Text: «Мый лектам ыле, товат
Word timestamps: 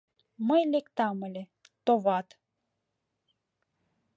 «Мый 0.47 0.61
лектам 0.73 1.17
ыле, 1.27 1.43
товат 1.85 2.27